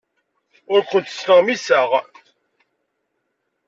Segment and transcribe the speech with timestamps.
[0.73, 1.89] Ur kent-ttnermiseɣ.